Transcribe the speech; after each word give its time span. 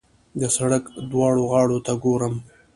د 0.39 0.43
سړک 0.57 0.83
دواړو 1.11 1.41
غاړو 1.51 1.77
ته 1.85 1.91
ګورم. 2.03 2.35